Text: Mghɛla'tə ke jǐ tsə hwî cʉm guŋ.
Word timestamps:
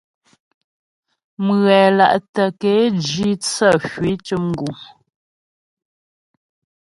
Mghɛla'tə 1.45 2.43
ke 2.61 2.71
jǐ 3.07 3.29
tsə 3.43 3.69
hwî 3.87 4.11
cʉm 4.25 4.45
guŋ. 4.59 4.75